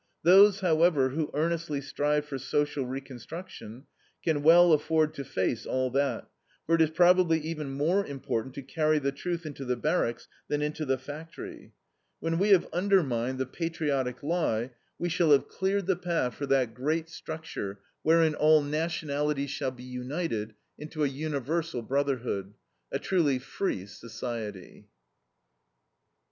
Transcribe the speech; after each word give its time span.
Those, 0.23 0.61
however, 0.61 1.09
who 1.09 1.29
earnestly 1.35 1.79
strive 1.79 2.25
for 2.25 2.39
social 2.39 2.87
reconstruction 2.87 3.85
can 4.23 4.41
well 4.41 4.71
afford 4.73 5.13
to 5.13 5.23
face 5.23 5.63
all 5.67 5.91
that; 5.91 6.27
for 6.65 6.73
it 6.73 6.81
is 6.81 6.89
probably 6.89 7.39
even 7.41 7.69
more 7.69 8.03
important 8.03 8.55
to 8.55 8.63
carry 8.63 8.97
the 8.97 9.11
truth 9.11 9.45
into 9.45 9.63
the 9.63 9.75
barracks 9.75 10.27
than 10.47 10.63
into 10.63 10.85
the 10.87 10.97
factory. 10.97 11.73
When 12.19 12.39
we 12.39 12.49
have 12.49 12.67
undermined 12.73 13.37
the 13.37 13.45
patriotic 13.45 14.23
lie, 14.23 14.71
we 14.97 15.07
shall 15.07 15.31
have 15.33 15.47
cleared 15.47 15.85
the 15.85 15.95
path 15.95 16.33
for 16.33 16.47
that 16.47 16.73
great 16.73 17.07
structure 17.07 17.79
wherein 18.01 18.33
all 18.33 18.63
nationalities 18.63 19.51
shall 19.51 19.69
be 19.69 19.83
united 19.83 20.55
into 20.79 21.03
a 21.03 21.07
universal 21.07 21.83
brotherhood, 21.83 22.55
a 22.91 22.97
truly 22.97 23.37
FREE 23.37 23.85
SOCIETY. 23.85 24.87